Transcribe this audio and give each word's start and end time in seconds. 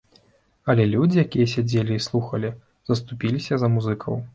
Але 0.73 0.83
людзі, 0.93 1.19
якія 1.25 1.51
сядзелі 1.53 1.93
і 1.99 2.03
слухалі, 2.09 2.53
заступіліся 2.93 3.53
за 3.67 3.77
музыкаў. 3.81 4.25